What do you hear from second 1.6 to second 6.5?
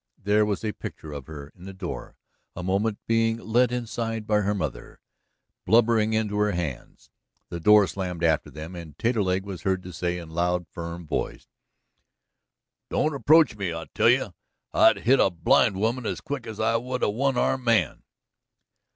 the door a moment being led inside by her mother, blubbering into